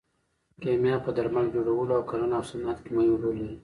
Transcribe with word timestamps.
کیمیا 0.61 0.95
په 1.05 1.09
درمل 1.17 1.45
جوړولو 1.55 1.91
او 1.97 2.03
کرنه 2.09 2.35
او 2.39 2.43
صنعت 2.49 2.77
کې 2.83 2.91
مهم 2.95 3.15
رول 3.23 3.35
لري. 3.43 3.55